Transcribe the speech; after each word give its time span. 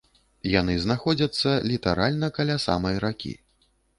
Яны 0.51 0.77
знаходзяцца 0.85 1.51
літаральна 1.73 2.31
каля 2.39 2.57
самай 2.65 2.95
ракі. 3.07 3.33